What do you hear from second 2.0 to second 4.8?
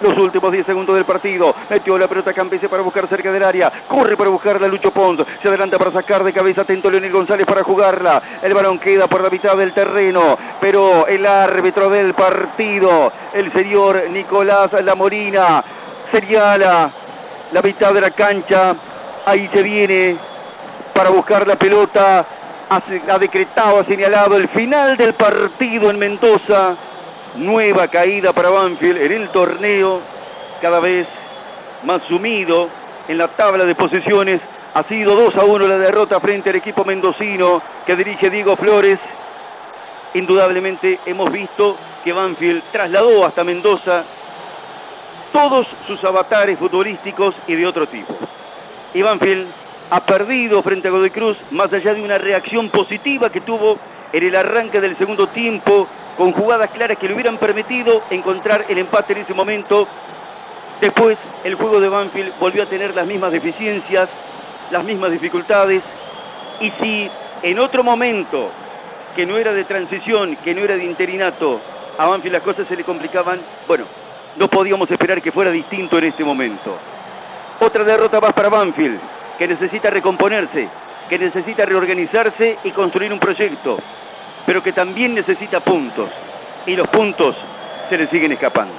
pelota Campese para buscar cerca del área. Corre para buscarla